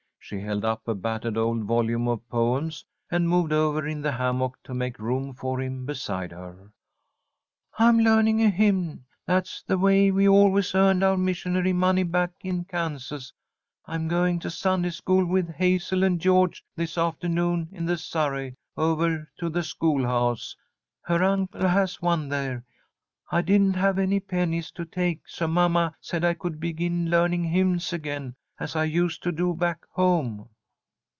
[0.23, 4.57] She held up a battered old volume of poems, and moved over in the hammock
[4.63, 6.71] to make room for him beside her.
[7.77, 9.03] "I'm learning a hymn.
[9.25, 13.33] That's the way we always earned our missionary money back in Kansas.
[13.85, 19.29] I'm going to Sunday school with Hazel and George this afternoon in the surrey over
[19.37, 20.55] to the schoolhouse.
[21.01, 22.63] Her uncle has one there.
[23.33, 27.91] I didn't have any pennies to take, so mamma said I could begin learning hymns
[27.91, 30.47] again, as I used to do back home."